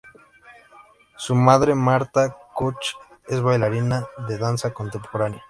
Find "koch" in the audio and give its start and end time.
2.55-2.95